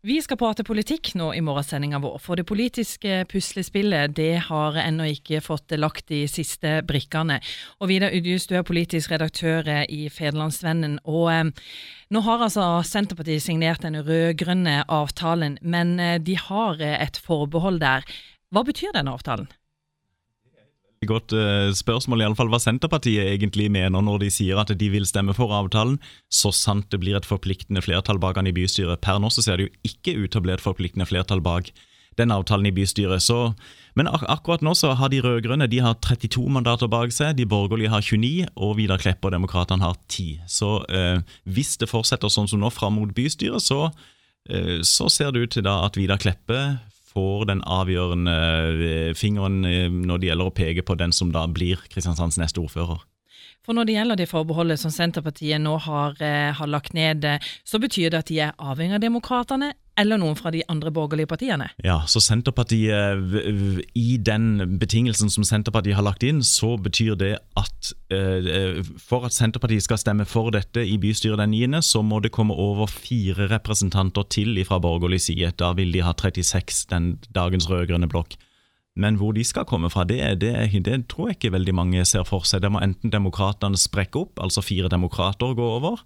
Vi 0.00 0.14
skal 0.24 0.38
prate 0.40 0.64
politikk 0.64 1.10
nå 1.20 1.26
i 1.36 1.42
morgensendinga 1.44 1.98
vår, 2.00 2.14
for 2.24 2.40
det 2.40 2.46
politiske 2.48 3.18
puslespillet 3.28 4.14
det 4.16 4.46
har 4.46 4.78
ennå 4.80 5.10
ikke 5.12 5.42
fått 5.44 5.74
lagt 5.76 6.06
de 6.08 6.22
siste 6.24 6.78
brikkene. 6.88 7.36
Og 7.84 7.90
Vidar 7.90 8.16
Udjus, 8.16 8.46
du 8.48 8.54
er 8.56 8.64
politisk 8.64 9.12
redaktør 9.12 9.68
i 9.92 10.06
Federlandsvennen. 10.08 10.96
og 11.04 11.28
eh, 11.34 11.52
Nå 12.16 12.24
har 12.24 12.46
altså 12.46 12.80
Senterpartiet 12.80 13.44
signert 13.44 13.84
den 13.84 14.00
rød-grønne 14.00 14.86
avtalen, 14.88 15.60
men 15.60 15.98
eh, 16.00 16.16
de 16.16 16.38
har 16.48 16.80
eh, 16.80 16.96
et 17.04 17.20
forbehold 17.20 17.84
der. 17.84 18.08
Hva 18.56 18.64
betyr 18.64 18.96
denne 18.96 19.12
avtalen? 19.12 19.52
Godt 21.08 21.32
uh, 21.32 21.70
spørsmål, 21.72 22.20
iallfall 22.20 22.50
hva 22.52 22.58
Senterpartiet 22.60 23.30
egentlig 23.32 23.70
mener 23.72 24.02
når 24.04 24.18
de 24.20 24.30
sier 24.34 24.58
at 24.60 24.72
de 24.76 24.88
vil 24.92 25.06
stemme 25.08 25.32
for 25.32 25.52
avtalen, 25.56 25.96
så 26.28 26.52
sant 26.52 26.90
det 26.92 27.00
blir 27.00 27.16
et 27.16 27.28
forpliktende 27.28 27.80
flertall 27.80 28.20
bak 28.20 28.36
den 28.36 28.50
i 28.50 28.52
bystyret. 28.52 29.00
Per 29.00 29.16
nå 29.16 29.30
så 29.32 29.44
ser 29.44 29.56
det 29.56 29.68
jo 29.68 29.72
ikke 29.88 30.18
ut 30.18 30.28
til 30.34 30.42
å 30.42 30.44
bli 30.44 30.52
et 30.52 30.64
forpliktende 30.64 31.08
flertall 31.08 31.40
bak 31.40 31.70
den 32.20 32.34
avtalen 32.34 32.68
i 32.68 32.74
bystyret. 32.76 33.24
Så, 33.24 33.54
men 33.96 34.10
ak 34.12 34.26
akkurat 34.28 34.60
nå 34.60 34.74
så 34.76 34.92
har 34.98 35.08
de 35.08 35.22
rød-grønne 35.24 35.70
32 35.70 36.44
mandater 36.52 36.90
bak 36.92 37.16
seg, 37.16 37.32
de 37.38 37.48
borgerlige 37.48 37.94
har 37.94 38.04
29, 38.04 38.52
og 38.60 38.76
Vidar 38.76 39.00
Kleppe 39.00 39.30
og 39.30 39.32
Demokratene 39.38 39.86
har 39.86 39.96
10. 40.10 40.44
Så 40.52 40.82
uh, 40.84 41.24
hvis 41.48 41.78
det 41.80 41.88
fortsetter 41.88 42.28
sånn 42.28 42.50
som 42.50 42.60
nå 42.60 42.68
fram 42.68 43.00
mot 43.00 43.16
bystyret, 43.16 43.64
så, 43.64 43.88
uh, 43.88 44.78
så 44.84 45.08
ser 45.08 45.32
det 45.32 45.46
ut 45.46 45.56
til 45.56 45.64
da 45.64 45.80
at 45.88 45.96
Vidar 45.96 46.20
Kleppe 46.20 46.60
får 47.10 47.46
den 47.50 47.62
avgjørende 47.66 48.34
eh, 48.86 49.12
fingeren 49.18 49.64
eh, 49.66 49.88
når 49.90 50.20
det 50.20 50.30
gjelder 50.30 50.50
å 50.50 50.54
peke 50.54 50.84
på 50.86 50.96
den 51.00 51.14
som 51.16 51.32
da 51.34 51.46
blir 51.50 51.82
Kristiansands 51.90 52.38
neste 52.40 52.62
ordfører. 52.62 53.02
For 53.66 53.76
når 53.76 53.88
det 53.88 53.96
gjelder 53.98 54.18
det 54.20 54.30
forbeholdet 54.30 54.80
som 54.80 54.92
Senterpartiet 54.94 55.60
nå 55.60 55.76
har, 55.84 56.16
eh, 56.24 56.50
har, 56.56 56.70
lagt 56.70 56.94
ned, 56.96 57.26
så 57.64 57.80
betyr 57.82 58.12
det 58.12 58.22
at 58.22 58.30
de 58.30 58.40
er 58.46 58.56
avhengig 58.56 58.96
av 58.98 59.04
demokratene 59.04 59.74
eller 60.00 60.20
noen 60.20 60.36
fra 60.38 60.52
de 60.54 60.62
andre 60.72 60.92
borgerlige 60.94 61.28
partiene? 61.30 61.68
Ja, 61.84 62.00
så 62.08 62.22
Senterpartiet, 62.24 63.34
i 63.98 64.16
den 64.16 64.78
betingelsen 64.80 65.32
som 65.32 65.46
Senterpartiet 65.46 65.98
har 65.98 66.06
lagt 66.06 66.24
inn, 66.26 66.42
så 66.46 66.74
betyr 66.80 67.18
det 67.20 67.32
at 67.60 67.92
eh, 68.14 68.80
for 69.00 69.28
at 69.28 69.36
Senterpartiet 69.36 69.84
skal 69.86 70.00
stemme 70.00 70.26
for 70.28 70.52
dette 70.54 70.84
i 70.86 70.98
bystyret 71.00 71.40
den 71.42 71.54
9., 71.54 71.82
så 71.86 72.02
må 72.06 72.20
det 72.24 72.32
komme 72.34 72.56
over 72.56 72.90
fire 72.90 73.50
representanter 73.52 74.26
til 74.32 74.58
fra 74.66 74.80
borgerlig 74.82 75.20
side. 75.28 75.54
Da 75.60 75.72
vil 75.78 75.92
de 75.94 76.04
ha 76.04 76.14
36, 76.16 76.86
den 76.90 77.12
dagens 77.34 77.68
rød-grønne 77.70 78.08
blokk. 78.10 78.38
Men 78.98 79.16
hvor 79.20 79.32
de 79.32 79.44
skal 79.46 79.68
komme 79.68 79.90
fra, 79.90 80.04
det, 80.04 80.18
det, 80.42 80.52
det, 80.84 80.96
tror 81.08 81.30
jeg 81.30 81.38
ikke 81.38 81.54
veldig 81.54 81.74
mange 81.74 82.04
ser 82.08 82.26
for 82.28 82.46
seg. 82.48 82.64
Det 82.64 82.72
må 82.72 82.82
enten 82.82 83.12
demokratene 83.12 83.78
sprekke 83.78 84.24
opp, 84.24 84.40
altså 84.42 84.64
fire 84.64 84.90
demokrater 84.92 85.54
gå 85.56 85.68
over. 85.78 86.02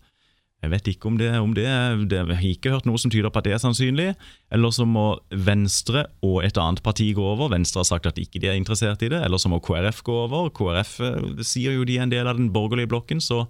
Jeg 0.65 0.73
vet 0.73 0.89
ikke 0.95 1.11
om 1.11 1.19
det, 1.21 1.29
om 1.37 1.53
det, 1.57 1.67
det 2.11 2.21
Jeg 2.23 2.39
har 2.41 2.47
ikke 2.49 2.73
hørt 2.73 2.87
noe 2.89 3.01
som 3.01 3.13
tyder 3.13 3.33
på 3.33 3.41
at 3.41 3.47
det 3.47 3.55
er 3.57 3.63
sannsynlig. 3.63 4.09
Eller 4.55 4.73
så 4.75 4.87
må 4.89 5.07
Venstre 5.31 6.07
og 6.25 6.41
et 6.47 6.59
annet 6.61 6.83
parti 6.85 7.11
gå 7.17 7.25
over. 7.35 7.53
Venstre 7.53 7.83
har 7.83 7.89
sagt 7.89 8.09
at 8.09 8.21
ikke 8.21 8.41
de 8.43 8.51
er 8.51 8.59
interessert 8.59 9.05
i 9.05 9.11
det. 9.13 9.21
Eller 9.25 9.41
så 9.41 9.53
må 9.53 9.61
KrF 9.65 10.03
gå 10.07 10.17
over. 10.25 10.49
KrF 10.57 10.95
eh, 11.05 11.45
sier 11.45 11.77
jo 11.77 11.85
de 11.89 11.99
er 11.99 12.07
en 12.07 12.15
del 12.15 12.31
av 12.31 12.41
den 12.41 12.53
borgerlige 12.55 12.91
blokken, 12.91 13.21
så 13.21 13.45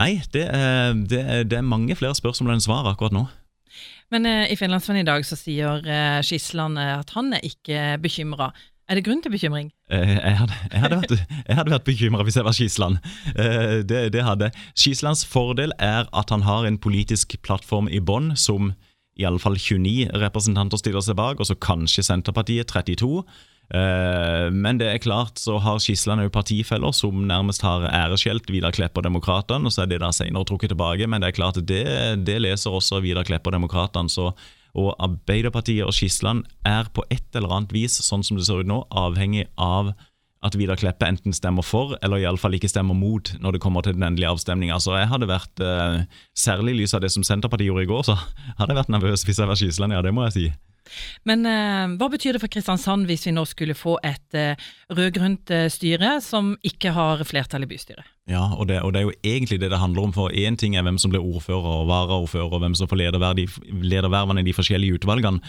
nei, 0.00 0.16
det 0.34 0.46
er, 0.48 0.96
det 0.96 1.20
er, 1.20 1.44
det 1.46 1.60
er 1.60 1.66
mange 1.66 1.94
flere 1.98 2.16
spørsmål 2.16 2.56
enn 2.56 2.64
svar 2.64 2.88
akkurat 2.90 3.14
nå. 3.14 3.26
Men 4.10 4.26
eh, 4.26 4.50
i 4.50 4.58
Finlandsvennen 4.58 5.04
i 5.04 5.08
dag 5.08 5.22
så 5.26 5.38
sier 5.38 5.86
eh, 5.86 6.18
Skisland 6.26 6.80
at 6.82 7.14
han 7.14 7.34
er 7.36 7.46
ikke 7.46 7.94
bekymra. 8.02 8.50
Er 8.90 8.98
det 8.98 9.04
grunn 9.06 9.20
til 9.22 9.30
bekymring? 9.30 9.68
Eh, 9.86 10.16
jeg 10.18 10.34
hadde, 10.40 10.56
jeg 10.72 10.80
hadde 10.82 10.96
vært, 10.98 11.12
jeg 11.46 11.66
vært 11.70 11.84
bekymra 11.86 12.24
hvis 12.26 12.38
jeg 12.40 12.46
var 12.46 12.56
Skisland. 12.56 12.96
Eh, 13.38 13.76
det, 13.86 14.00
det 14.16 14.24
hadde. 14.26 14.48
Skislands 14.74 15.22
fordel 15.30 15.70
er 15.78 16.08
at 16.10 16.32
han 16.34 16.42
har 16.42 16.66
en 16.66 16.78
politisk 16.82 17.36
plattform 17.46 17.86
i 17.86 18.02
bånn 18.02 18.32
som 18.34 18.72
i 19.20 19.26
alle 19.28 19.38
fall 19.38 19.54
29 19.54 20.10
representanter 20.18 20.80
stiller 20.80 21.04
seg 21.06 21.18
bak, 21.20 21.38
og 21.38 21.46
så 21.46 21.54
kanskje 21.54 22.02
Senterpartiet 22.08 22.72
32. 22.72 23.22
Eh, 23.70 24.46
men 24.50 24.80
det 24.80 24.88
er 24.90 25.02
klart 25.04 25.38
så 25.38 25.60
har 25.62 25.78
Skisland 25.78 26.24
òg 26.24 26.32
partifeller 26.34 26.90
som 26.96 27.22
nærmest 27.30 27.62
har 27.62 27.86
æreskjelt 27.86 28.50
Vidar 28.50 28.74
Klepp 28.74 28.98
og 28.98 29.06
Demokratene, 29.06 29.70
og 29.70 29.74
så 29.74 29.84
er 29.84 29.92
det 29.92 30.00
da 30.02 30.10
senere 30.14 30.48
trukket 30.48 30.74
tilbake. 30.74 31.06
Men 31.06 31.22
det 31.22 31.30
er 31.30 31.38
klart 31.38 31.62
det, 31.62 31.84
det 32.26 32.40
leser 32.42 32.74
også 32.74 33.04
Vidar 33.06 33.28
Klepp 33.28 33.46
og 33.46 33.54
Demokratene. 33.54 34.10
så 34.10 34.32
og 34.78 34.94
Arbeiderpartiet 35.02 35.86
og 35.86 35.94
Skisland 35.96 36.44
er 36.66 36.90
på 36.94 37.04
et 37.10 37.36
eller 37.36 37.52
annet 37.56 37.74
vis, 37.74 37.98
sånn 38.04 38.24
som 38.26 38.38
det 38.38 38.46
ser 38.46 38.62
ut 38.62 38.70
nå, 38.70 38.84
avhengig 38.90 39.48
av 39.58 39.92
at 40.40 40.56
Vidar 40.56 40.78
Kleppe 40.80 41.04
enten 41.04 41.34
stemmer 41.36 41.64
for, 41.66 41.98
eller 42.00 42.22
iallfall 42.22 42.56
ikke 42.56 42.70
stemmer 42.70 42.96
mot 42.96 43.28
når 43.42 43.56
det 43.56 43.60
kommer 43.60 43.84
til 43.84 43.98
den 43.98 44.06
endelige 44.06 44.30
avstemninga. 44.32 44.78
Så 44.80 44.96
jeg 44.96 45.10
hadde 45.10 45.28
vært, 45.28 45.60
eh, 45.60 46.06
særlig 46.32 46.72
i 46.74 46.78
lys 46.80 46.94
av 46.94 47.02
det 47.04 47.12
som 47.12 47.22
Senterpartiet 47.22 47.68
gjorde 47.68 47.84
i 47.84 47.90
går, 47.90 48.02
så 48.08 48.16
hadde 48.56 48.72
jeg 48.72 48.80
vært 48.80 48.94
nervøs 48.96 49.24
hvis 49.24 49.38
jeg 49.38 49.50
var 49.50 49.60
Skisland, 49.60 49.92
ja, 49.92 50.00
det 50.00 50.14
må 50.14 50.24
jeg 50.28 50.32
si. 50.32 50.46
Men 51.28 51.46
eh, 51.48 51.96
hva 52.00 52.08
betyr 52.12 52.36
det 52.36 52.42
for 52.42 52.52
Kristiansand 52.52 53.08
hvis 53.08 53.26
vi 53.28 53.34
nå 53.36 53.44
skulle 53.48 53.76
få 53.78 53.96
et 54.06 54.38
eh, 54.38 54.68
rød-grønt 54.92 55.52
eh, 55.54 55.68
styre 55.72 56.16
som 56.24 56.54
ikke 56.66 56.94
har 56.96 57.24
flertall 57.28 57.66
i 57.66 57.70
bystyret? 57.70 58.06
Ja, 58.30 58.44
og 58.54 58.68
det, 58.70 58.82
og 58.86 58.94
det, 58.94 59.00
er 59.00 59.08
jo 59.08 59.16
egentlig 59.26 59.60
det 59.60 59.72
det 59.72 59.80
handler 59.80 60.08
om. 60.08 60.14
For 60.14 60.30
én 60.30 60.58
ting 60.60 60.76
er 60.76 60.86
hvem 60.86 61.00
som 61.02 61.10
blir 61.12 61.24
ordfører 61.24 61.82
og 61.82 61.88
varaordfører, 61.90 62.52
og 62.52 62.62
hvem 62.62 62.76
som 62.78 62.90
får 62.90 63.02
ledervervene 63.02 64.44
i 64.44 64.46
de 64.46 64.54
forskjellige 64.54 65.00
utvalgene. 65.00 65.42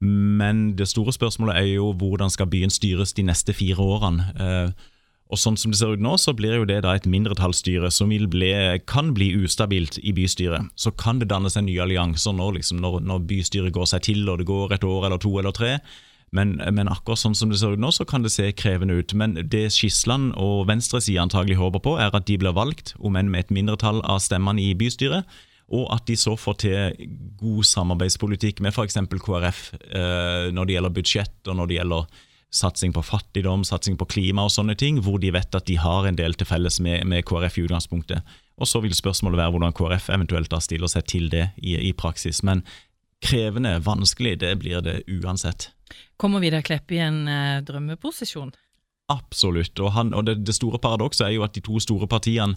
Men 0.00 0.74
det 0.76 0.88
store 0.90 1.14
spørsmålet 1.14 1.56
er 1.56 1.70
jo 1.78 1.92
hvordan 1.96 2.30
skal 2.30 2.50
byen 2.52 2.72
styres 2.72 3.14
de 3.16 3.24
neste 3.24 3.54
fire 3.56 3.80
årene. 3.80 4.26
Eh, 4.36 4.92
og 5.26 5.40
sånn 5.42 5.56
som 5.58 5.72
det 5.72 5.80
ser 5.80 5.96
ut 5.96 6.02
nå, 6.02 6.12
så 6.22 6.34
blir 6.38 6.60
jo 6.60 6.66
det 6.68 6.82
da 6.84 6.92
et 6.94 7.06
mindretallsstyre 7.10 7.90
som 7.90 8.12
bli, 8.30 8.50
kan 8.86 9.10
bli 9.16 9.32
ustabilt 9.34 9.98
i 9.98 10.12
bystyret. 10.14 10.68
Så 10.78 10.92
kan 10.94 11.18
det 11.18 11.32
dannes 11.32 11.56
en 11.58 11.66
ny 11.66 11.80
allianse 11.82 12.30
nå, 12.30 12.52
liksom, 12.54 12.78
når, 12.82 13.00
når, 13.02 13.24
bystyret 13.26 13.74
går 13.74 13.88
seg 13.90 14.04
til 14.06 14.28
og 14.30 14.38
det 14.38 14.46
går 14.46 14.76
et 14.76 14.86
år 14.86 15.08
eller 15.08 15.22
to 15.22 15.32
eller 15.40 15.56
tre. 15.56 15.72
Men, 16.34 16.56
men, 16.58 16.90
akkurat 16.90 17.18
sånn 17.18 17.34
som 17.38 17.50
det 17.50 17.58
ser 17.58 17.74
ut 17.74 17.82
nå, 17.82 17.90
så 17.94 18.06
kan 18.06 18.22
det 18.22 18.32
se 18.34 18.46
krevende 18.54 18.98
ut. 18.98 19.14
Men 19.18 19.34
det 19.50 19.64
Skisland 19.74 20.34
og 20.38 20.68
venstresida 20.70 21.24
antagelig 21.24 21.58
håper 21.58 21.82
på, 21.82 21.96
er 22.02 22.14
at 22.14 22.26
de 22.30 22.38
blir 22.38 22.54
valgt, 22.54 22.94
om 22.98 23.18
enn 23.18 23.30
med 23.32 23.46
et 23.46 23.54
mindretall 23.54 24.02
av 24.06 24.22
stemmene 24.22 24.62
i 24.62 24.72
bystyret. 24.78 25.26
Og 25.74 25.88
at 25.90 26.06
de 26.06 26.14
så 26.18 26.36
får 26.38 26.60
til 26.62 27.10
god 27.40 27.66
samarbeidspolitikk 27.66 28.62
med 28.62 28.74
f.eks. 28.74 29.00
KrF 29.10 29.62
eh, 29.74 30.54
når 30.54 30.68
det 30.68 30.76
gjelder 30.76 30.94
budsjett 30.94 31.50
og 31.50 31.58
når 31.58 31.70
det 31.70 31.78
gjelder 31.80 32.25
satsing 32.54 32.92
på 32.94 33.02
fattigdom, 33.02 33.64
satsing 33.66 33.98
på 33.98 34.06
klima 34.08 34.46
og 34.46 34.52
sånne 34.54 34.76
ting, 34.78 35.00
hvor 35.04 35.18
de 35.20 35.32
vet 35.34 35.54
at 35.54 35.66
de 35.68 35.76
har 35.80 36.06
en 36.06 36.18
del 36.18 36.36
til 36.38 36.48
felles 36.48 36.78
med, 36.80 37.04
med 37.08 37.24
KrF 37.26 37.58
i 37.58 37.66
utgangspunktet. 37.66 38.36
Og 38.56 38.68
Så 38.68 38.80
vil 38.80 38.94
spørsmålet 38.94 39.38
være 39.38 39.52
hvordan 39.52 39.74
KrF 39.76 40.10
eventuelt 40.14 40.50
da 40.50 40.60
stiller 40.64 40.88
seg 40.88 41.04
til 41.10 41.28
det 41.32 41.50
i, 41.56 41.76
i 41.76 41.92
praksis. 41.92 42.42
Men 42.42 42.64
krevende, 43.24 43.76
vanskelig, 43.84 44.38
det 44.40 44.54
blir 44.62 44.80
det 44.80 45.02
uansett. 45.08 45.70
Kommer 46.16 46.40
Vidar 46.40 46.64
Kleppe 46.64 46.96
i 46.96 47.02
en 47.04 47.26
eh, 47.28 47.60
drømmeposisjon? 47.66 48.54
Absolutt. 49.12 49.76
Og, 49.78 49.92
han, 49.94 50.14
og 50.14 50.26
det, 50.26 50.40
det, 50.46 50.56
store 50.56 50.80
paradokset 50.82 51.28
er 51.28 51.36
jo 51.36 51.44
at 51.46 51.54
de 51.54 51.62
to 51.64 51.78
store 51.82 52.08
partiene 52.10 52.56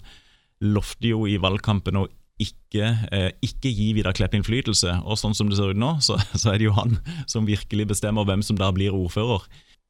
lovte 0.60 1.12
jo 1.12 1.26
i 1.28 1.38
valgkampen 1.40 2.00
å 2.00 2.08
ikke, 2.40 2.86
eh, 3.12 3.30
ikke 3.44 3.68
gi 3.68 3.90
Vidar 3.96 4.16
Kleppe 4.16 4.38
innflytelse. 4.40 5.02
Og 5.04 5.20
sånn 5.20 5.36
som 5.36 5.50
det 5.50 5.60
ser 5.60 5.74
ut 5.74 5.80
nå, 5.80 5.98
så, 6.04 6.16
så, 6.32 6.54
er 6.54 6.60
det 6.60 6.70
jo 6.70 6.76
han 6.78 6.96
som 7.28 7.48
virkelig 7.48 7.90
bestemmer 7.92 8.28
hvem 8.28 8.44
som 8.46 8.58
da 8.60 8.72
blir 8.74 8.96
ordfører 8.96 9.44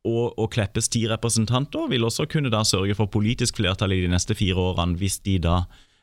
og, 0.08 0.38
og, 0.38 0.48
Kleppes 0.54 0.88
ti 0.88 1.04
representanter 1.10 1.90
vil 1.90 2.06
også 2.06 2.24
kunne 2.30 2.52
da 2.52 2.62
sørge 2.64 2.96
for 2.96 3.10
politisk 3.12 3.60
flertall 3.60 3.92
i 3.92 4.00
de 4.04 4.08
neste 4.12 4.36
fire 4.38 4.56
årene, 4.56 4.96
hvis 4.96 5.18
de 5.26 5.36
da 5.44 5.58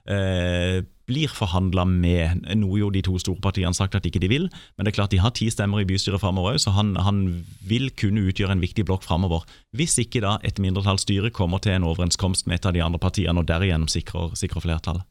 eh, 0.06 0.84
blir 1.08 1.32
forhandla 1.32 1.86
med, 1.88 2.46
noe 2.60 2.82
jo 2.82 2.92
de 2.94 3.02
to 3.06 3.16
store 3.22 3.42
partiene 3.42 3.72
har 3.72 3.78
sagt 3.78 3.96
at 3.98 4.06
ikke 4.06 4.22
de 4.22 4.30
vil. 4.32 4.48
Men 4.76 4.86
det 4.86 4.92
er 4.92 4.98
klart 5.00 5.16
de 5.16 5.22
har 5.24 5.34
ti 5.34 5.50
stemmer 5.54 5.82
i 5.82 5.88
bystyret 5.90 6.22
framover 6.22 6.56
òg, 6.56 6.62
så 6.62 6.76
han, 6.76 6.94
han, 7.02 7.26
vil 7.68 7.90
kunne 7.98 8.28
utgjøre 8.30 8.58
en 8.58 8.64
viktig 8.64 8.86
blokk 8.88 9.08
framover. 9.08 9.48
Hvis 9.76 9.98
ikke 10.04 10.22
da 10.26 10.38
et 10.46 10.62
mindretallsstyre 10.62 11.34
kommer 11.36 11.64
til 11.64 11.78
en 11.78 11.88
overenskomst 11.88 12.48
med 12.48 12.60
et 12.60 12.70
av 12.70 12.76
de 12.78 12.84
andre 12.84 13.02
partiene 13.02 13.42
og 13.42 13.50
derigjennom 13.50 13.90
sikrer, 13.92 14.36
sikrer 14.38 14.68
flertall. 14.68 15.02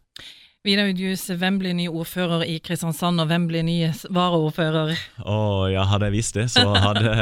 Vidar 0.66 0.88
Udjus, 0.90 1.28
hvem 1.38 1.60
blir 1.60 1.74
ny 1.78 1.84
ordfører 1.86 2.40
i 2.50 2.56
Kristiansand, 2.58 3.22
og 3.22 3.28
hvem 3.30 3.44
blir 3.46 3.62
ny 3.62 3.76
varaordfører? 4.10 4.96
Å, 5.22 5.36
ja, 5.70 5.84
hadde 5.86 6.08
jeg 6.08 6.14
visst 6.16 6.34
det, 6.34 6.48
så 6.50 6.64
hadde 6.74 7.12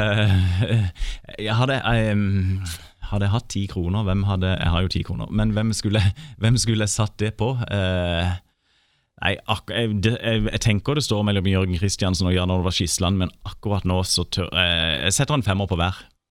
Jeg 1.45 1.53
hadde, 1.59 1.77
um, 1.85 2.63
hadde 3.11 3.27
jeg 3.27 3.33
hatt 3.35 3.47
ti 3.53 3.61
kroner, 3.69 4.07
hvem 4.07 4.23
hadde 4.25 4.55
Jeg 4.55 4.73
har 4.73 4.87
jo 4.87 4.91
ti 4.95 5.03
kroner, 5.05 5.29
men 5.29 5.53
hvem 5.53 5.75
skulle, 5.77 6.01
hvem 6.41 6.57
skulle 6.57 6.87
jeg 6.87 6.95
satt 6.95 7.13
det 7.21 7.35
på? 7.37 7.51
Uh, 7.69 8.33
nei, 9.21 9.35
jeg, 9.37 9.93
jeg, 10.09 10.41
jeg, 10.49 10.63
tenker 10.65 10.97
det 10.97 11.05
står 11.05 11.21
mellom 11.29 11.45
Jørgen 11.51 11.77
Kristiansen 11.77 12.31
og 12.31 12.33
Jan 12.33 12.55
Olvar 12.55 12.73
Skisland, 12.73 13.21
men 13.21 13.33
akkurat 13.45 13.85
nå 13.85 14.01
så 14.09 14.25
tør 14.25 14.49
jeg 14.57 15.05
Jeg 15.05 15.19
setter 15.19 15.37
en 15.37 15.45
femmer 15.45 15.69
på 15.69 15.77
hver. 15.77 16.01